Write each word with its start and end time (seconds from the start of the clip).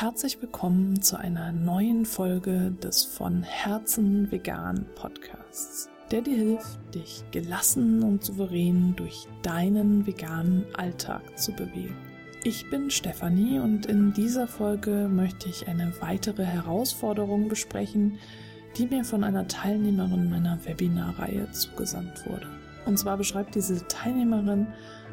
herzlich 0.00 0.40
willkommen 0.40 1.02
zu 1.02 1.18
einer 1.18 1.50
neuen 1.50 2.06
Folge 2.06 2.70
des 2.70 3.02
von 3.02 3.42
Herzen 3.42 4.30
vegan 4.30 4.86
Podcasts, 4.94 5.90
der 6.12 6.20
dir 6.20 6.36
hilft, 6.36 6.78
dich 6.94 7.24
gelassen 7.32 8.04
und 8.04 8.22
souverän 8.22 8.94
durch 8.94 9.26
deinen 9.42 10.06
veganen 10.06 10.64
Alltag 10.74 11.36
zu 11.36 11.50
bewegen. 11.50 11.96
Ich 12.44 12.70
bin 12.70 12.92
Stefanie 12.92 13.58
und 13.58 13.86
in 13.86 14.12
dieser 14.12 14.46
Folge 14.46 15.08
möchte 15.12 15.48
ich 15.48 15.66
eine 15.66 15.92
weitere 16.00 16.44
Herausforderung 16.44 17.48
besprechen, 17.48 18.20
die 18.76 18.86
mir 18.86 19.04
von 19.04 19.24
einer 19.24 19.48
Teilnehmerin 19.48 20.30
meiner 20.30 20.64
Webinarreihe 20.64 21.50
zugesandt 21.50 22.24
wurde. 22.24 22.46
Und 22.86 23.00
zwar 23.00 23.16
beschreibt 23.16 23.56
diese 23.56 23.84
Teilnehmerin 23.88 24.68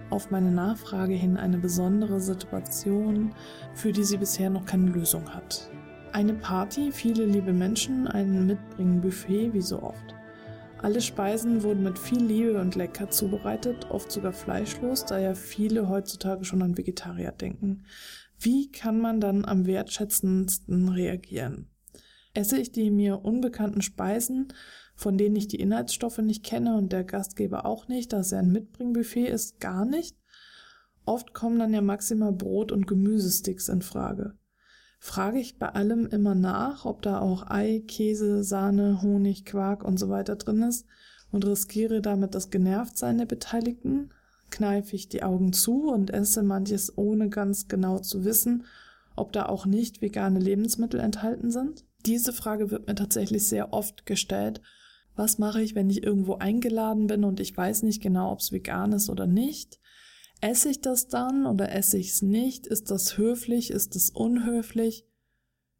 auf 0.09 0.31
meine 0.31 0.51
Nachfrage 0.51 1.13
hin 1.13 1.37
eine 1.37 1.57
besondere 1.57 2.19
Situation, 2.19 3.33
für 3.73 3.91
die 3.91 4.03
sie 4.03 4.17
bisher 4.17 4.49
noch 4.49 4.65
keine 4.65 4.91
Lösung 4.91 5.33
hat. 5.33 5.69
Eine 6.11 6.33
Party, 6.33 6.91
viele 6.91 7.25
liebe 7.25 7.53
Menschen, 7.53 8.07
ein 8.07 8.47
Mitbringen-Buffet 8.47 9.53
wie 9.53 9.61
so 9.61 9.81
oft. 9.83 10.15
Alle 10.81 11.01
Speisen 11.01 11.63
wurden 11.63 11.83
mit 11.83 11.97
viel 11.97 12.23
Liebe 12.23 12.59
und 12.59 12.75
lecker 12.75 13.09
zubereitet, 13.09 13.89
oft 13.89 14.11
sogar 14.11 14.33
fleischlos, 14.33 15.05
da 15.05 15.17
ja 15.17 15.33
viele 15.33 15.89
heutzutage 15.89 16.45
schon 16.45 16.61
an 16.61 16.77
Vegetarier 16.77 17.31
denken. 17.31 17.85
Wie 18.37 18.71
kann 18.71 18.99
man 18.99 19.19
dann 19.19 19.45
am 19.45 19.65
wertschätzendsten 19.65 20.89
reagieren? 20.89 21.74
Esse 22.35 22.57
ich 22.57 22.73
die 22.73 22.91
mir 22.91 23.23
unbekannten 23.23 23.81
Speisen, 23.81 24.49
von 24.93 25.17
denen 25.17 25.37
ich 25.37 25.47
die 25.47 25.59
Inhaltsstoffe 25.59 26.17
nicht 26.17 26.43
kenne 26.43 26.75
und 26.75 26.91
der 26.91 27.05
Gastgeber 27.05 27.65
auch 27.65 27.87
nicht, 27.87 28.11
da 28.11 28.19
es 28.19 28.31
ja 28.31 28.39
ein 28.39 28.51
Mitbringbuffet 28.51 29.27
ist, 29.27 29.61
gar 29.61 29.85
nicht. 29.85 30.17
Oft 31.05 31.33
kommen 31.33 31.59
dann 31.59 31.73
ja 31.73 31.81
maximal 31.81 32.33
Brot 32.33 32.73
und 32.73 32.87
Gemüsesticks 32.87 33.69
in 33.69 33.81
Frage. 33.81 34.37
Frage 34.99 35.39
ich 35.39 35.59
bei 35.59 35.69
allem 35.69 36.07
immer 36.07 36.35
nach, 36.35 36.83
ob 36.83 37.01
da 37.01 37.19
auch 37.19 37.49
Ei, 37.49 37.83
Käse, 37.87 38.43
Sahne, 38.43 39.01
Honig, 39.01 39.45
Quark 39.45 39.85
und 39.85 39.97
so 39.97 40.09
weiter 40.09 40.35
drin 40.35 40.61
ist 40.63 40.85
und 41.31 41.45
riskiere 41.45 42.01
damit 42.01 42.35
das 42.35 42.49
Genervtsein 42.49 43.17
der 43.17 43.27
Beteiligten? 43.27 44.09
Kneife 44.49 44.97
ich 44.97 45.07
die 45.07 45.23
Augen 45.23 45.53
zu 45.53 45.89
und 45.89 46.11
esse 46.11 46.43
manches 46.43 46.97
ohne 46.97 47.29
ganz 47.29 47.69
genau 47.69 47.99
zu 47.99 48.25
wissen, 48.25 48.65
ob 49.15 49.31
da 49.31 49.45
auch 49.45 49.65
nicht 49.65 50.01
vegane 50.01 50.39
Lebensmittel 50.39 50.99
enthalten 50.99 51.49
sind? 51.49 51.85
Diese 52.05 52.33
Frage 52.33 52.71
wird 52.71 52.87
mir 52.87 52.95
tatsächlich 52.95 53.47
sehr 53.47 53.73
oft 53.73 54.05
gestellt 54.05 54.61
was 55.15 55.37
mache 55.37 55.61
ich, 55.61 55.75
wenn 55.75 55.89
ich 55.89 56.03
irgendwo 56.03 56.35
eingeladen 56.35 57.07
bin 57.07 57.23
und 57.23 57.39
ich 57.39 57.55
weiß 57.55 57.83
nicht 57.83 58.01
genau, 58.01 58.31
ob 58.31 58.39
es 58.39 58.51
vegan 58.51 58.91
ist 58.91 59.09
oder 59.09 59.27
nicht? 59.27 59.79
Esse 60.41 60.69
ich 60.69 60.81
das 60.81 61.07
dann 61.07 61.45
oder 61.45 61.71
esse 61.71 61.97
ich 61.97 62.09
es 62.09 62.21
nicht? 62.21 62.67
Ist 62.67 62.91
das 62.91 63.17
höflich? 63.17 63.71
Ist 63.71 63.95
es 63.95 64.09
unhöflich? 64.09 65.05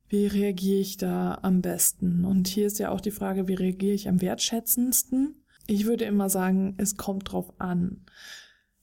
Wie 0.07 0.27
reagiere 0.27 0.79
ich 0.79 0.97
da 0.97 1.39
am 1.41 1.61
besten? 1.61 2.23
Und 2.23 2.47
hier 2.47 2.67
ist 2.67 2.79
ja 2.79 2.91
auch 2.91 3.01
die 3.01 3.11
Frage, 3.11 3.47
wie 3.47 3.55
reagiere 3.55 3.93
ich 3.93 4.07
am 4.07 4.21
wertschätzendsten? 4.21 5.43
Ich 5.67 5.85
würde 5.85 6.05
immer 6.05 6.29
sagen, 6.29 6.75
es 6.77 6.95
kommt 6.95 7.31
drauf 7.31 7.53
an. 7.59 8.05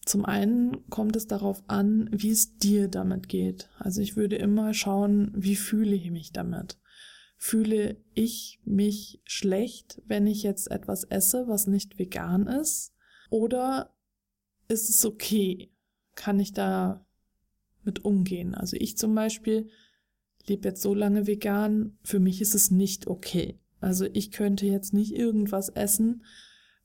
Zum 0.04 0.24
einen 0.24 0.88
kommt 0.90 1.16
es 1.16 1.28
darauf 1.28 1.62
an, 1.68 2.10
wie 2.12 2.30
es 2.30 2.58
dir 2.58 2.88
damit 2.88 3.28
geht. 3.28 3.70
Also 3.78 4.02
ich 4.02 4.16
würde 4.16 4.36
immer 4.36 4.74
schauen, 4.74 5.30
wie 5.34 5.56
fühle 5.56 5.94
ich 5.94 6.10
mich 6.10 6.32
damit 6.32 6.76
fühle 7.42 7.96
ich 8.14 8.60
mich 8.64 9.20
schlecht, 9.24 10.00
wenn 10.06 10.28
ich 10.28 10.44
jetzt 10.44 10.70
etwas 10.70 11.02
esse, 11.02 11.48
was 11.48 11.66
nicht 11.66 11.98
vegan 11.98 12.46
ist? 12.46 12.94
Oder 13.30 13.92
ist 14.68 14.88
es 14.88 15.04
okay? 15.04 15.72
Kann 16.14 16.38
ich 16.38 16.52
da 16.52 17.04
mit 17.82 18.04
umgehen? 18.04 18.54
Also 18.54 18.76
ich 18.78 18.96
zum 18.96 19.12
Beispiel 19.16 19.68
lebe 20.46 20.68
jetzt 20.68 20.82
so 20.82 20.94
lange 20.94 21.26
vegan, 21.26 21.98
für 22.04 22.20
mich 22.20 22.40
ist 22.40 22.54
es 22.54 22.70
nicht 22.70 23.08
okay. 23.08 23.58
Also 23.80 24.06
ich 24.12 24.30
könnte 24.30 24.66
jetzt 24.66 24.94
nicht 24.94 25.12
irgendwas 25.12 25.68
essen, 25.68 26.22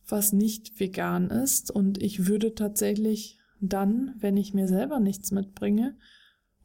was 0.07 0.34
nicht 0.34 0.79
vegan 0.79 1.29
ist 1.29 1.69
und 1.69 2.01
ich 2.01 2.25
würde 2.25 2.56
tatsächlich 2.56 3.38
dann, 3.62 4.16
wenn 4.17 4.38
ich 4.38 4.56
mir 4.56 4.67
selber 4.67 5.00
nichts 5.00 5.29
mitbringe, 5.29 5.96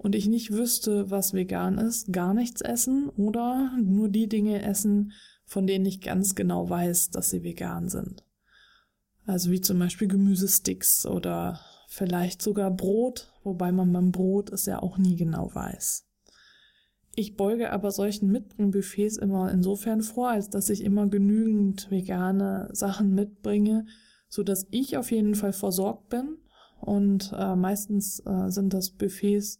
und 0.02 0.14
ich 0.14 0.26
nicht 0.26 0.50
wüsste, 0.50 1.10
was 1.10 1.32
vegan 1.32 1.78
ist, 1.78 2.12
gar 2.12 2.34
nichts 2.34 2.60
essen 2.60 3.08
oder 3.10 3.76
nur 3.80 4.08
die 4.08 4.28
Dinge 4.28 4.62
essen, 4.62 5.12
von 5.44 5.66
denen 5.66 5.86
ich 5.86 6.00
ganz 6.00 6.34
genau 6.34 6.68
weiß, 6.68 7.10
dass 7.10 7.30
sie 7.30 7.42
vegan 7.42 7.88
sind. 7.88 8.24
Also 9.24 9.50
wie 9.50 9.60
zum 9.60 9.78
Beispiel 9.78 10.08
Gemüsesticks 10.08 11.06
oder 11.06 11.60
vielleicht 11.88 12.42
sogar 12.42 12.70
Brot, 12.70 13.32
wobei 13.44 13.70
man 13.70 13.92
beim 13.92 14.10
Brot 14.10 14.50
es 14.50 14.66
ja 14.66 14.82
auch 14.82 14.98
nie 14.98 15.16
genau 15.16 15.54
weiß. 15.54 16.08
Ich 17.14 17.36
beuge 17.36 17.70
aber 17.72 17.90
solchen 17.90 18.32
Mitbringbuffets 18.32 19.18
immer 19.18 19.52
insofern 19.52 20.00
vor, 20.00 20.30
als 20.30 20.48
dass 20.48 20.70
ich 20.70 20.82
immer 20.82 21.06
genügend 21.06 21.90
vegane 21.90 22.70
Sachen 22.72 23.14
mitbringe, 23.14 23.86
so 24.28 24.42
dass 24.42 24.66
ich 24.70 24.96
auf 24.96 25.12
jeden 25.12 25.34
Fall 25.34 25.52
versorgt 25.52 26.08
bin. 26.08 26.38
Und 26.80 27.32
äh, 27.36 27.54
meistens 27.54 28.20
äh, 28.26 28.48
sind 28.48 28.72
das 28.72 28.90
Buffets 28.90 29.58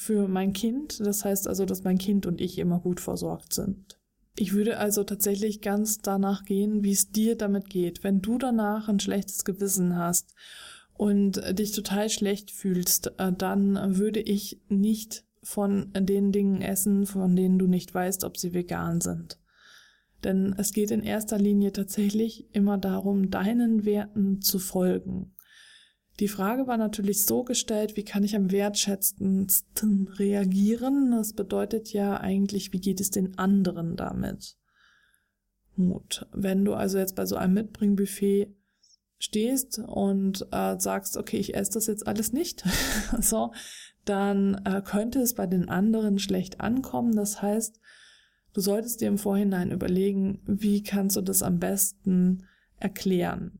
für 0.00 0.28
mein 0.28 0.54
Kind. 0.54 0.98
Das 1.00 1.24
heißt 1.24 1.46
also, 1.46 1.66
dass 1.66 1.84
mein 1.84 1.98
Kind 1.98 2.24
und 2.24 2.40
ich 2.40 2.58
immer 2.58 2.80
gut 2.80 3.00
versorgt 3.00 3.52
sind. 3.52 3.98
Ich 4.36 4.54
würde 4.54 4.78
also 4.78 5.04
tatsächlich 5.04 5.60
ganz 5.60 5.98
danach 5.98 6.44
gehen, 6.44 6.82
wie 6.82 6.92
es 6.92 7.10
dir 7.10 7.36
damit 7.36 7.68
geht. 7.68 8.02
Wenn 8.02 8.22
du 8.22 8.38
danach 8.38 8.88
ein 8.88 8.98
schlechtes 8.98 9.44
Gewissen 9.44 9.96
hast 9.96 10.34
und 10.94 11.42
dich 11.58 11.72
total 11.72 12.08
schlecht 12.08 12.50
fühlst, 12.50 13.12
äh, 13.18 13.32
dann 13.32 13.98
würde 13.98 14.20
ich 14.20 14.60
nicht 14.68 15.24
von 15.42 15.90
den 15.94 16.32
Dingen 16.32 16.62
essen, 16.62 17.04
von 17.04 17.36
denen 17.36 17.58
du 17.58 17.66
nicht 17.66 17.94
weißt, 17.94 18.24
ob 18.24 18.38
sie 18.38 18.54
vegan 18.54 19.00
sind. 19.00 19.38
Denn 20.24 20.54
es 20.56 20.72
geht 20.72 20.90
in 20.90 21.02
erster 21.02 21.38
Linie 21.38 21.72
tatsächlich 21.72 22.46
immer 22.54 22.78
darum, 22.78 23.30
deinen 23.30 23.84
Werten 23.84 24.40
zu 24.40 24.58
folgen. 24.58 25.34
Die 26.20 26.28
Frage 26.28 26.66
war 26.66 26.76
natürlich 26.76 27.24
so 27.24 27.44
gestellt, 27.44 27.96
wie 27.96 28.04
kann 28.04 28.24
ich 28.24 28.36
am 28.36 28.50
wertschätzendsten 28.50 30.06
reagieren? 30.08 31.12
Das 31.12 31.32
bedeutet 31.32 31.94
ja 31.94 32.20
eigentlich, 32.20 32.74
wie 32.74 32.80
geht 32.80 33.00
es 33.00 33.10
den 33.10 33.38
anderen 33.38 33.96
damit? 33.96 34.58
Mut. 35.76 36.26
Wenn 36.32 36.66
du 36.66 36.74
also 36.74 36.98
jetzt 36.98 37.16
bei 37.16 37.24
so 37.24 37.36
einem 37.36 37.54
Mitbringbuffet 37.54 38.54
stehst 39.18 39.78
und 39.78 40.46
äh, 40.52 40.78
sagst, 40.78 41.16
okay, 41.16 41.38
ich 41.38 41.54
esse 41.54 41.72
das 41.72 41.86
jetzt 41.86 42.06
alles 42.06 42.34
nicht, 42.34 42.64
so, 43.20 43.52
dann 44.04 44.60
äh, 44.66 44.82
könnte 44.84 45.20
es 45.20 45.34
bei 45.34 45.46
den 45.46 45.70
anderen 45.70 46.18
schlecht 46.18 46.60
ankommen. 46.60 47.16
Das 47.16 47.40
heißt, 47.40 47.80
du 48.52 48.60
solltest 48.60 49.00
dir 49.00 49.08
im 49.08 49.18
Vorhinein 49.18 49.70
überlegen, 49.70 50.42
wie 50.44 50.82
kannst 50.82 51.16
du 51.16 51.22
das 51.22 51.42
am 51.42 51.58
besten 51.58 52.46
erklären. 52.78 53.59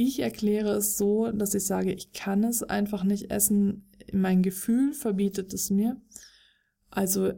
Ich 0.00 0.20
erkläre 0.20 0.76
es 0.76 0.96
so, 0.96 1.28
dass 1.32 1.54
ich 1.54 1.66
sage, 1.66 1.92
ich 1.92 2.12
kann 2.12 2.44
es 2.44 2.62
einfach 2.62 3.02
nicht 3.02 3.32
essen. 3.32 3.90
Mein 4.12 4.44
Gefühl 4.44 4.92
verbietet 4.92 5.52
es 5.52 5.70
mir. 5.70 6.00
Also 6.88 7.32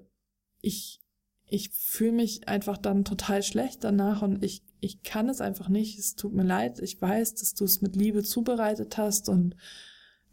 ich, 0.60 1.00
ich 1.46 1.70
fühle 1.70 2.12
mich 2.12 2.48
einfach 2.48 2.76
dann 2.76 3.06
total 3.06 3.42
schlecht 3.42 3.82
danach 3.82 4.20
und 4.20 4.44
ich, 4.44 4.62
ich 4.80 5.02
kann 5.02 5.30
es 5.30 5.40
einfach 5.40 5.70
nicht. 5.70 5.98
Es 5.98 6.16
tut 6.16 6.34
mir 6.34 6.42
leid. 6.42 6.80
Ich 6.80 7.00
weiß, 7.00 7.34
dass 7.36 7.54
du 7.54 7.64
es 7.64 7.80
mit 7.80 7.96
Liebe 7.96 8.22
zubereitet 8.24 8.98
hast 8.98 9.30
und 9.30 9.56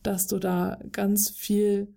dass 0.04 0.28
du 0.28 0.38
da 0.38 0.82
ganz 0.92 1.30
viel 1.30 1.96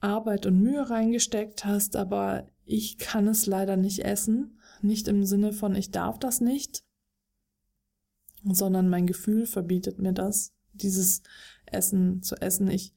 Arbeit 0.00 0.44
und 0.44 0.60
Mühe 0.60 0.90
reingesteckt 0.90 1.64
hast, 1.64 1.96
aber 1.96 2.46
ich 2.66 2.98
kann 2.98 3.26
es 3.26 3.46
leider 3.46 3.78
nicht 3.78 4.00
essen. 4.00 4.60
Nicht 4.82 5.08
im 5.08 5.24
Sinne 5.24 5.54
von, 5.54 5.74
ich 5.74 5.92
darf 5.92 6.18
das 6.18 6.42
nicht, 6.42 6.84
sondern 8.54 8.88
mein 8.88 9.06
Gefühl 9.06 9.46
verbietet 9.46 9.98
mir 9.98 10.12
das, 10.12 10.52
dieses 10.72 11.22
Essen 11.66 12.22
zu 12.22 12.36
essen. 12.36 12.68
Ich 12.68 12.94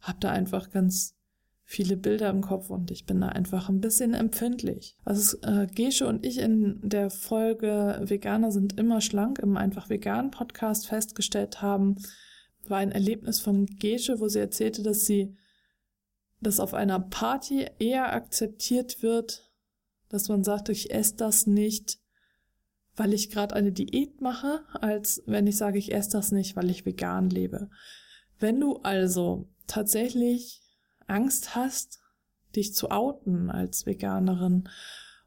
habe 0.00 0.18
da 0.20 0.30
einfach 0.30 0.70
ganz 0.70 1.16
viele 1.64 1.96
Bilder 1.96 2.28
im 2.28 2.42
Kopf 2.42 2.70
und 2.70 2.90
ich 2.90 3.06
bin 3.06 3.20
da 3.20 3.28
einfach 3.28 3.68
ein 3.68 3.80
bisschen 3.80 4.14
empfindlich. 4.14 4.96
Was 5.04 5.34
äh, 5.42 5.66
Gesche 5.74 6.06
und 6.06 6.26
ich 6.26 6.38
in 6.38 6.80
der 6.82 7.08
Folge 7.10 8.00
Veganer 8.02 8.52
sind 8.52 8.78
immer 8.78 9.00
schlank 9.00 9.38
im 9.38 9.56
einfach 9.56 9.88
vegan 9.88 10.30
Podcast 10.30 10.86
festgestellt 10.86 11.62
haben, 11.62 11.96
war 12.66 12.78
ein 12.78 12.92
Erlebnis 12.92 13.40
von 13.40 13.66
Gesche, 13.66 14.20
wo 14.20 14.28
sie 14.28 14.40
erzählte, 14.40 14.82
dass 14.82 15.06
sie 15.06 15.36
dass 16.42 16.58
auf 16.58 16.74
einer 16.74 16.98
Party 16.98 17.66
eher 17.78 18.12
akzeptiert 18.12 19.02
wird, 19.02 19.48
dass 20.08 20.28
man 20.28 20.42
sagt, 20.42 20.68
ich 20.68 20.92
esse 20.92 21.16
das 21.16 21.46
nicht, 21.46 22.00
weil 22.96 23.14
ich 23.14 23.30
gerade 23.30 23.54
eine 23.54 23.72
Diät 23.72 24.20
mache, 24.20 24.60
als 24.74 25.22
wenn 25.26 25.46
ich 25.46 25.56
sage, 25.56 25.78
ich 25.78 25.94
esse 25.94 26.10
das 26.10 26.32
nicht, 26.32 26.56
weil 26.56 26.70
ich 26.70 26.84
vegan 26.84 27.30
lebe. 27.30 27.70
Wenn 28.38 28.60
du 28.60 28.76
also 28.76 29.48
tatsächlich 29.66 30.62
Angst 31.06 31.54
hast, 31.54 32.00
dich 32.54 32.74
zu 32.74 32.90
outen 32.90 33.50
als 33.50 33.86
Veganerin 33.86 34.68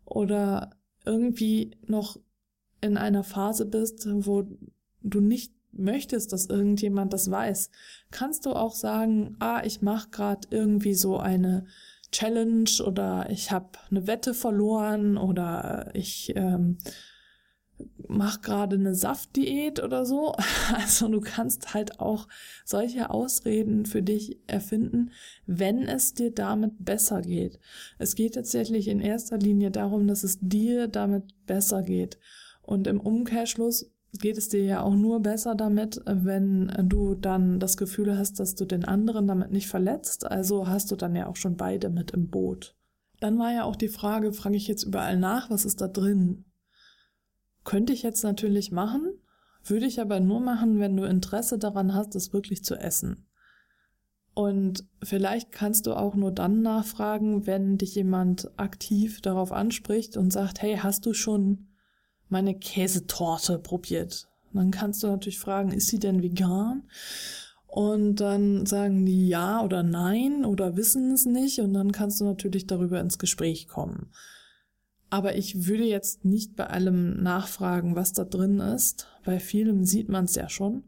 oder 0.03 0.71
irgendwie 1.05 1.77
noch 1.87 2.19
in 2.81 2.97
einer 2.97 3.23
Phase 3.23 3.65
bist, 3.65 4.07
wo 4.11 4.43
du 5.01 5.21
nicht 5.21 5.53
möchtest, 5.71 6.33
dass 6.33 6.45
irgendjemand 6.45 7.13
das 7.13 7.29
weiß, 7.29 7.69
kannst 8.11 8.45
du 8.45 8.53
auch 8.53 8.75
sagen, 8.75 9.35
ah, 9.39 9.61
ich 9.63 9.81
mache 9.81 10.09
gerade 10.09 10.47
irgendwie 10.51 10.93
so 10.93 11.17
eine 11.17 11.65
Challenge 12.11 12.69
oder 12.85 13.29
ich 13.29 13.51
habe 13.51 13.71
eine 13.89 14.07
Wette 14.07 14.33
verloren 14.33 15.17
oder 15.17 15.89
ich 15.93 16.31
ähm, 16.35 16.77
mache 18.07 18.41
gerade 18.41 18.75
eine 18.75 18.95
Saftdiät 18.95 19.81
oder 19.83 20.05
so. 20.05 20.35
Also 20.73 21.07
du 21.07 21.21
kannst 21.21 21.73
halt 21.73 21.99
auch 21.99 22.27
solche 22.63 23.09
Ausreden 23.09 23.85
für 23.85 24.01
dich 24.01 24.39
erfinden, 24.47 25.11
wenn 25.45 25.83
es 25.83 26.13
dir 26.13 26.31
damit 26.31 26.73
besser 26.79 27.21
geht. 27.21 27.59
Es 27.97 28.15
geht 28.15 28.35
tatsächlich 28.35 28.87
in 28.87 28.99
erster 28.99 29.37
Linie 29.37 29.71
darum, 29.71 30.07
dass 30.07 30.23
es 30.23 30.39
dir 30.41 30.87
damit 30.87 31.23
besser 31.45 31.83
geht. 31.83 32.19
Und 32.61 32.87
im 32.87 32.99
Umkehrschluss 32.99 33.91
geht 34.19 34.37
es 34.37 34.49
dir 34.49 34.63
ja 34.63 34.81
auch 34.81 34.95
nur 34.95 35.19
besser 35.19 35.55
damit, 35.55 36.01
wenn 36.05 36.71
du 36.83 37.15
dann 37.15 37.59
das 37.59 37.77
Gefühl 37.77 38.17
hast, 38.17 38.39
dass 38.39 38.55
du 38.55 38.65
den 38.65 38.85
anderen 38.85 39.27
damit 39.27 39.51
nicht 39.51 39.67
verletzt. 39.67 40.25
Also 40.25 40.67
hast 40.67 40.91
du 40.91 40.95
dann 40.95 41.15
ja 41.15 41.27
auch 41.27 41.35
schon 41.35 41.57
beide 41.57 41.89
mit 41.89 42.11
im 42.11 42.29
Boot. 42.29 42.75
Dann 43.19 43.37
war 43.39 43.53
ja 43.53 43.63
auch 43.63 43.75
die 43.75 43.87
Frage, 43.87 44.33
frage 44.33 44.57
ich 44.57 44.67
jetzt 44.67 44.83
überall 44.83 45.17
nach, 45.17 45.49
was 45.49 45.65
ist 45.65 45.81
da 45.81 45.87
drin? 45.87 46.45
Könnte 47.65 47.91
ich 47.91 48.03
jetzt 48.03 48.23
natürlich 48.23 48.71
machen, 48.71 49.19
würde 49.65 49.85
ich 49.85 49.99
aber 49.99 50.21
nur 50.21 50.39
machen, 50.39 50.79
wenn 50.79 50.95
du 50.95 51.03
Interesse 51.03 51.57
daran 51.57 51.93
hast, 51.93 52.15
es 52.15 52.31
wirklich 52.31 52.63
zu 52.63 52.75
essen. 52.75 53.25
Und 54.33 54.85
vielleicht 55.01 55.51
kannst 55.51 55.87
du 55.87 55.93
auch 55.93 56.15
nur 56.15 56.31
dann 56.31 56.61
nachfragen, 56.61 57.47
wenn 57.47 57.77
dich 57.77 57.95
jemand 57.95 58.51
aktiv 58.57 59.21
darauf 59.21 59.51
anspricht 59.51 60.17
und 60.17 60.31
sagt, 60.31 60.61
hey, 60.61 60.77
hast 60.77 61.05
du 61.05 61.13
schon 61.13 61.67
meine 62.29 62.53
Käsetorte 62.57 63.59
probiert. 63.59 64.27
Dann 64.53 64.71
kannst 64.71 65.03
du 65.03 65.07
natürlich 65.07 65.39
fragen, 65.39 65.71
ist 65.71 65.87
sie 65.87 65.99
denn 65.99 66.21
vegan? 66.21 66.83
Und 67.67 68.21
dann 68.21 68.65
sagen 68.65 69.05
die 69.05 69.27
ja 69.27 69.61
oder 69.61 69.83
nein 69.83 70.45
oder 70.45 70.77
wissen 70.77 71.11
es 71.11 71.25
nicht 71.25 71.59
und 71.59 71.73
dann 71.73 71.91
kannst 71.91 72.21
du 72.21 72.25
natürlich 72.25 72.67
darüber 72.67 73.01
ins 73.01 73.17
Gespräch 73.17 73.67
kommen. 73.67 74.11
Aber 75.15 75.37
ich 75.37 75.65
würde 75.65 75.85
jetzt 75.85 76.25
nicht 76.25 76.57
bei 76.57 76.67
allem 76.67 77.23
nachfragen, 77.23 77.95
was 77.95 78.11
da 78.11 78.25
drin 78.25 78.59
ist. 78.59 79.07
Bei 79.23 79.39
vielem 79.39 79.85
sieht 79.85 80.09
man 80.09 80.25
es 80.25 80.35
ja 80.35 80.49
schon 80.49 80.83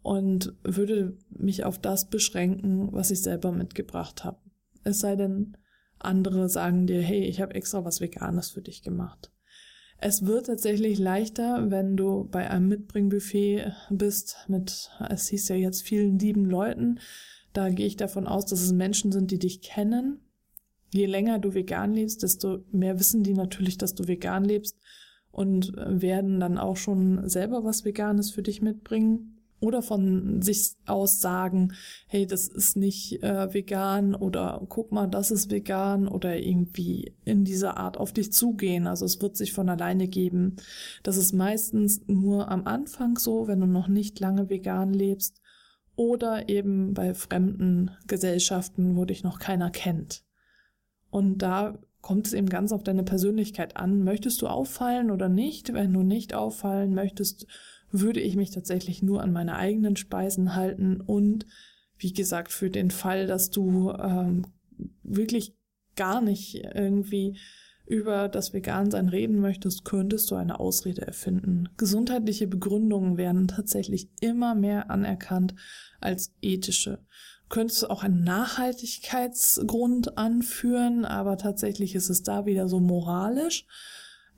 und 0.00 0.54
würde 0.62 1.18
mich 1.28 1.62
auf 1.62 1.78
das 1.78 2.08
beschränken, 2.08 2.90
was 2.90 3.10
ich 3.10 3.20
selber 3.20 3.52
mitgebracht 3.52 4.24
habe. 4.24 4.38
Es 4.82 5.00
sei 5.00 5.14
denn, 5.14 5.58
andere 5.98 6.48
sagen 6.48 6.86
dir, 6.86 7.02
hey, 7.02 7.24
ich 7.24 7.42
habe 7.42 7.54
extra 7.54 7.84
was 7.84 8.00
Veganes 8.00 8.48
für 8.48 8.62
dich 8.62 8.82
gemacht. 8.82 9.30
Es 9.98 10.24
wird 10.24 10.46
tatsächlich 10.46 10.98
leichter, 10.98 11.70
wenn 11.70 11.98
du 11.98 12.24
bei 12.24 12.48
einem 12.48 12.68
Mitbringbuffet 12.68 13.74
bist 13.90 14.38
mit, 14.48 14.90
es 15.10 15.28
hieß 15.28 15.48
ja 15.48 15.56
jetzt 15.56 15.82
vielen 15.82 16.18
lieben 16.18 16.46
Leuten. 16.46 16.98
Da 17.52 17.68
gehe 17.68 17.86
ich 17.86 17.98
davon 17.98 18.26
aus, 18.26 18.46
dass 18.46 18.62
es 18.62 18.72
Menschen 18.72 19.12
sind, 19.12 19.30
die 19.30 19.38
dich 19.38 19.60
kennen. 19.60 20.23
Je 20.94 21.06
länger 21.06 21.40
du 21.40 21.54
vegan 21.54 21.92
lebst, 21.92 22.22
desto 22.22 22.60
mehr 22.70 23.00
wissen 23.00 23.24
die 23.24 23.34
natürlich, 23.34 23.78
dass 23.78 23.96
du 23.96 24.06
vegan 24.06 24.44
lebst 24.44 24.78
und 25.32 25.72
werden 25.76 26.38
dann 26.38 26.56
auch 26.56 26.76
schon 26.76 27.28
selber 27.28 27.64
was 27.64 27.84
Veganes 27.84 28.30
für 28.30 28.44
dich 28.44 28.62
mitbringen 28.62 29.40
oder 29.58 29.82
von 29.82 30.40
sich 30.40 30.76
aus 30.86 31.20
sagen, 31.20 31.72
hey, 32.06 32.28
das 32.28 32.46
ist 32.46 32.76
nicht 32.76 33.24
äh, 33.24 33.52
vegan 33.52 34.14
oder 34.14 34.64
guck 34.68 34.92
mal, 34.92 35.08
das 35.08 35.32
ist 35.32 35.50
vegan 35.50 36.06
oder 36.06 36.38
irgendwie 36.38 37.16
in 37.24 37.44
dieser 37.44 37.76
Art 37.76 37.96
auf 37.96 38.12
dich 38.12 38.32
zugehen. 38.32 38.86
Also 38.86 39.04
es 39.04 39.20
wird 39.20 39.36
sich 39.36 39.52
von 39.52 39.68
alleine 39.68 40.06
geben. 40.06 40.54
Das 41.02 41.16
ist 41.16 41.32
meistens 41.32 42.02
nur 42.06 42.52
am 42.52 42.68
Anfang 42.68 43.18
so, 43.18 43.48
wenn 43.48 43.58
du 43.58 43.66
noch 43.66 43.88
nicht 43.88 44.20
lange 44.20 44.48
vegan 44.48 44.92
lebst 44.92 45.40
oder 45.96 46.48
eben 46.48 46.94
bei 46.94 47.14
fremden 47.14 47.90
Gesellschaften, 48.06 48.94
wo 48.94 49.04
dich 49.04 49.24
noch 49.24 49.40
keiner 49.40 49.70
kennt. 49.70 50.22
Und 51.14 51.38
da 51.38 51.78
kommt 52.00 52.26
es 52.26 52.32
eben 52.32 52.48
ganz 52.48 52.72
auf 52.72 52.82
deine 52.82 53.04
Persönlichkeit 53.04 53.76
an. 53.76 54.02
Möchtest 54.02 54.42
du 54.42 54.48
auffallen 54.48 55.12
oder 55.12 55.28
nicht? 55.28 55.72
Wenn 55.72 55.92
du 55.92 56.02
nicht 56.02 56.34
auffallen 56.34 56.92
möchtest, 56.92 57.46
würde 57.92 58.18
ich 58.18 58.34
mich 58.34 58.50
tatsächlich 58.50 59.00
nur 59.00 59.22
an 59.22 59.32
meine 59.32 59.54
eigenen 59.54 59.94
Speisen 59.94 60.56
halten 60.56 61.00
und 61.00 61.46
wie 61.98 62.12
gesagt, 62.12 62.50
für 62.50 62.68
den 62.68 62.90
Fall, 62.90 63.28
dass 63.28 63.50
du 63.50 63.92
ähm, 63.92 64.48
wirklich 65.04 65.56
gar 65.94 66.20
nicht 66.20 66.56
irgendwie 66.56 67.38
über 67.86 68.28
das 68.28 68.52
Vegansein 68.52 69.08
reden 69.08 69.38
möchtest, 69.38 69.84
könntest 69.84 70.32
du 70.32 70.34
eine 70.34 70.58
Ausrede 70.58 71.02
erfinden. 71.02 71.68
Gesundheitliche 71.76 72.48
Begründungen 72.48 73.16
werden 73.18 73.46
tatsächlich 73.46 74.10
immer 74.20 74.56
mehr 74.56 74.90
anerkannt 74.90 75.54
als 76.00 76.34
ethische. 76.42 76.98
Du 77.54 77.60
könntest 77.60 77.88
auch 77.88 78.02
einen 78.02 78.24
Nachhaltigkeitsgrund 78.24 80.18
anführen, 80.18 81.04
aber 81.04 81.38
tatsächlich 81.38 81.94
ist 81.94 82.10
es 82.10 82.24
da 82.24 82.46
wieder 82.46 82.68
so 82.68 82.80
moralisch. 82.80 83.64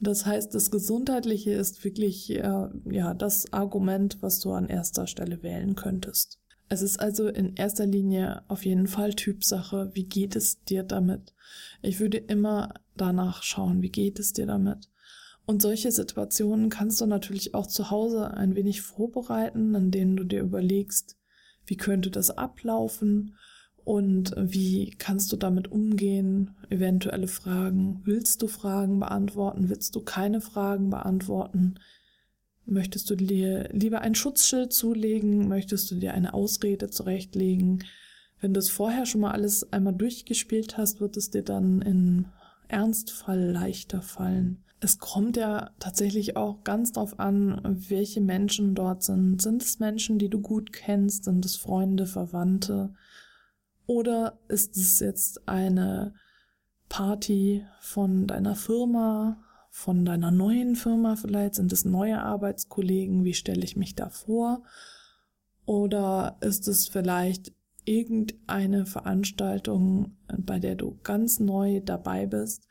Das 0.01 0.27
heißt, 0.27 0.55
das 0.55 0.71
Gesundheitliche 0.71 1.53
ist 1.53 1.83
wirklich 1.83 2.31
äh, 2.31 2.69
ja 2.91 3.15
das 3.15 3.51
Argument, 3.55 4.19
was 4.21 4.41
du 4.41 4.53
an 4.53 4.69
erster 4.69 5.07
Stelle 5.07 5.43
wählen 5.43 5.77
könntest. 5.77 6.41
Es 6.69 6.83
ist 6.83 7.01
also 7.01 7.29
in 7.29 7.57
erster 7.57 7.87
Linie 7.87 8.43
auf 8.49 8.67
jeden 8.67 8.87
Fall 8.87 9.15
Typsache. 9.15 9.89
Wie 9.95 10.05
geht 10.05 10.37
es 10.37 10.63
dir 10.65 10.83
damit? 10.83 11.33
Ich 11.81 12.01
würde 12.01 12.19
immer 12.19 12.75
danach 12.99 13.43
schauen, 13.43 13.81
wie 13.81 13.89
geht 13.91 14.19
es 14.19 14.35
dir 14.35 14.45
damit? 14.45 14.91
Und 15.47 15.63
solche 15.63 15.91
Situationen 15.91 16.69
kannst 16.69 17.01
du 17.01 17.07
natürlich 17.07 17.55
auch 17.55 17.67
zu 17.67 17.91
Hause 17.91 18.35
ein 18.35 18.57
wenig 18.57 18.83
vorbereiten, 18.83 19.75
in 19.75 19.91
denen 19.91 20.19
du 20.19 20.25
dir 20.25 20.43
überlegst, 20.43 21.17
wie 21.67 21.77
könnte 21.77 22.11
das 22.11 22.31
ablaufen 22.31 23.37
und 23.85 24.35
wie 24.37 24.91
kannst 24.99 25.33
du 25.33 25.37
damit 25.37 25.71
umgehen? 25.71 26.57
Eventuelle 26.71 27.29
Fragen. 27.29 28.01
Willst 28.05 28.43
du 28.43 28.49
Fragen 28.49 28.99
beantworten? 28.99 29.69
Willst 29.69 29.95
du 29.95 30.01
keine 30.01 30.41
Fragen 30.41 30.91
beantworten? 30.91 31.77
Möchtest 32.65 33.09
du 33.11 33.15
dir 33.15 33.69
lieber 33.73 34.01
ein 34.01 34.17
Schutzschild 34.17 34.73
zulegen? 34.73 35.47
Möchtest 35.47 35.91
du 35.91 35.95
dir 35.95 36.15
eine 36.15 36.35
Ausrede 36.35 36.91
zurechtlegen? 36.91 37.85
Wenn 38.41 38.55
du 38.55 38.59
es 38.59 38.71
vorher 38.71 39.07
schon 39.07 39.21
mal 39.21 39.31
alles 39.31 39.73
einmal 39.73 39.95
durchgespielt 39.95 40.77
hast, 40.77 41.01
wird 41.01 41.17
es 41.17 41.31
dir 41.31 41.43
dann 41.43 41.81
in 41.81 42.27
Ernstfall 42.67 43.53
leichter 43.53 44.03
fallen. 44.03 44.65
Es 44.81 44.99
kommt 44.99 45.37
ja 45.37 45.71
tatsächlich 45.79 46.37
auch 46.37 46.63
ganz 46.63 46.93
drauf 46.93 47.19
an, 47.19 47.61
welche 47.65 48.21
Menschen 48.21 48.75
dort 48.75 49.03
sind. 49.03 49.41
Sind 49.41 49.63
es 49.63 49.79
Menschen, 49.79 50.19
die 50.19 50.29
du 50.29 50.41
gut 50.41 50.73
kennst? 50.73 51.25
Sind 51.25 51.45
es 51.45 51.57
Freunde, 51.57 52.07
Verwandte? 52.07 52.93
Oder 53.87 54.39
ist 54.49 54.77
es 54.77 55.01
jetzt 55.01 55.49
eine 55.49 56.15
Party 56.89 57.65
von 57.81 58.27
deiner 58.27 58.55
Firma, 58.55 59.43
von 59.71 60.05
deiner 60.05 60.31
neuen 60.31 60.77
Firma 60.77 61.17
vielleicht? 61.17 61.55
Sind 61.55 61.73
es 61.73 61.85
neue 61.85 62.21
Arbeitskollegen? 62.21 63.25
Wie 63.25 63.35
stelle 63.35 63.65
ich 63.65 63.77
mich 63.77 63.95
da 63.95 64.11
vor? 64.11 64.63
Oder 65.65 66.37
ist 66.41 66.69
es 66.69 66.87
vielleicht 66.87 67.53
irgendeine 67.87 68.85
Veranstaltung, 68.85 70.17
bei 70.37 70.59
der 70.59 70.75
du 70.75 70.99
ganz 71.03 71.41
neu 71.41 71.81
dabei 71.81 72.27
bist 72.27 72.67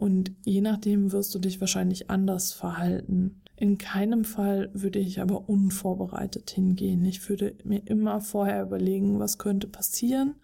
und 0.00 0.32
je 0.46 0.62
nachdem 0.62 1.12
wirst 1.12 1.34
du 1.34 1.38
dich 1.38 1.60
wahrscheinlich 1.60 2.08
anders 2.08 2.54
verhalten. 2.54 3.42
In 3.54 3.76
keinem 3.76 4.24
Fall 4.24 4.70
würde 4.72 4.98
ich 4.98 5.20
aber 5.20 5.50
unvorbereitet 5.50 6.50
hingehen. 6.50 7.04
Ich 7.04 7.28
würde 7.28 7.54
mir 7.64 7.86
immer 7.86 8.22
vorher 8.22 8.62
überlegen, 8.62 9.18
was 9.18 9.36
könnte 9.36 9.68
passieren 9.68 10.36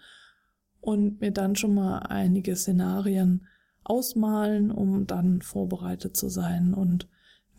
und 0.82 1.22
mir 1.22 1.30
dann 1.30 1.56
schon 1.56 1.72
mal 1.72 2.00
einige 2.00 2.54
Szenarien 2.54 3.46
ausmalen, 3.82 4.70
um 4.70 5.06
dann 5.06 5.40
vorbereitet 5.40 6.18
zu 6.18 6.28
sein. 6.28 6.75
Und 6.75 7.08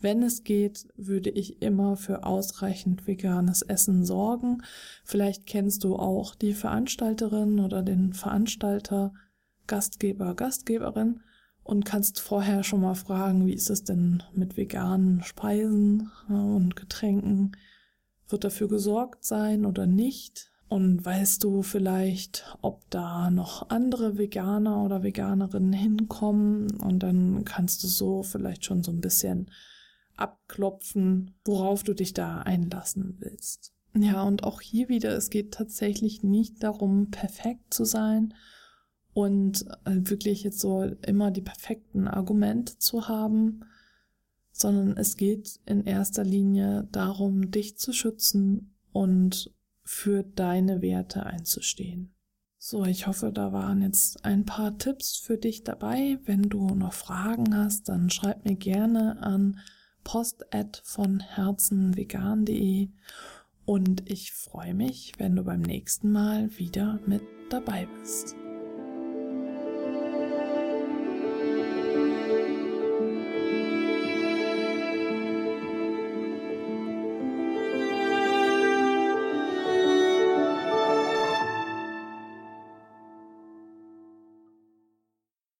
wenn 0.00 0.22
es 0.22 0.44
geht, 0.44 0.86
würde 0.96 1.30
ich 1.30 1.60
immer 1.62 1.96
für 1.96 2.22
ausreichend 2.22 3.08
veganes 3.08 3.62
Essen 3.62 4.04
sorgen. 4.04 4.62
Vielleicht 5.02 5.46
kennst 5.46 5.82
du 5.82 5.96
auch 5.96 6.36
die 6.36 6.54
Veranstalterin 6.54 7.58
oder 7.58 7.82
den 7.82 8.12
Veranstalter, 8.12 9.14
Gastgeber, 9.66 10.36
Gastgeberin 10.36 11.22
und 11.68 11.84
kannst 11.84 12.18
vorher 12.18 12.64
schon 12.64 12.80
mal 12.80 12.94
fragen, 12.94 13.46
wie 13.46 13.52
ist 13.52 13.68
es 13.68 13.84
denn 13.84 14.22
mit 14.32 14.56
veganen 14.56 15.22
Speisen 15.22 16.10
und 16.26 16.76
Getränken? 16.76 17.52
Wird 18.26 18.44
dafür 18.44 18.68
gesorgt 18.68 19.22
sein 19.22 19.66
oder 19.66 19.86
nicht? 19.86 20.50
Und 20.68 21.04
weißt 21.04 21.44
du 21.44 21.62
vielleicht, 21.62 22.56
ob 22.62 22.88
da 22.88 23.30
noch 23.30 23.68
andere 23.68 24.16
Veganer 24.16 24.82
oder 24.82 25.02
Veganerinnen 25.02 25.74
hinkommen? 25.74 26.70
Und 26.80 27.02
dann 27.02 27.44
kannst 27.44 27.84
du 27.84 27.86
so 27.86 28.22
vielleicht 28.22 28.64
schon 28.64 28.82
so 28.82 28.90
ein 28.90 29.02
bisschen 29.02 29.50
abklopfen, 30.16 31.34
worauf 31.44 31.82
du 31.82 31.92
dich 31.92 32.14
da 32.14 32.38
einlassen 32.38 33.16
willst. 33.18 33.74
Ja, 33.94 34.22
und 34.22 34.42
auch 34.42 34.62
hier 34.62 34.88
wieder, 34.88 35.14
es 35.14 35.28
geht 35.28 35.52
tatsächlich 35.52 36.22
nicht 36.22 36.62
darum, 36.62 37.10
perfekt 37.10 37.74
zu 37.74 37.84
sein 37.84 38.32
und 39.14 39.66
äh, 39.84 39.96
wirklich 39.96 40.42
jetzt 40.42 40.60
so 40.60 40.82
immer 40.82 41.30
die 41.30 41.42
perfekten 41.42 42.08
Argumente 42.08 42.78
zu 42.78 43.08
haben, 43.08 43.64
sondern 44.52 44.96
es 44.96 45.16
geht 45.16 45.60
in 45.66 45.84
erster 45.84 46.24
Linie 46.24 46.88
darum, 46.92 47.50
dich 47.50 47.78
zu 47.78 47.92
schützen 47.92 48.74
und 48.92 49.52
für 49.84 50.22
deine 50.22 50.82
Werte 50.82 51.24
einzustehen. 51.24 52.14
So, 52.58 52.84
ich 52.84 53.06
hoffe, 53.06 53.30
da 53.32 53.52
waren 53.52 53.82
jetzt 53.82 54.24
ein 54.24 54.44
paar 54.44 54.76
Tipps 54.78 55.16
für 55.16 55.38
dich 55.38 55.62
dabei. 55.62 56.18
Wenn 56.24 56.42
du 56.42 56.74
noch 56.74 56.92
Fragen 56.92 57.56
hast, 57.56 57.88
dann 57.88 58.10
schreib 58.10 58.44
mir 58.44 58.56
gerne 58.56 59.22
an 59.22 59.60
post 60.02 60.44
von 60.82 61.20
herzenvegan.de 61.20 62.88
und 63.64 64.10
ich 64.10 64.32
freue 64.32 64.74
mich, 64.74 65.12
wenn 65.18 65.36
du 65.36 65.44
beim 65.44 65.60
nächsten 65.60 66.10
Mal 66.10 66.56
wieder 66.58 66.98
mit 67.06 67.22
dabei 67.50 67.86
bist. 68.00 68.34